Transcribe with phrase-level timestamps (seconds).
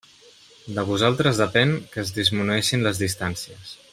[0.77, 3.77] De vosaltres depèn que es disminueixin les distàncies!